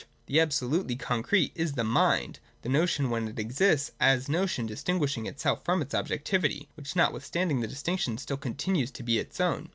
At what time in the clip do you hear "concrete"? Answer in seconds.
0.95-1.51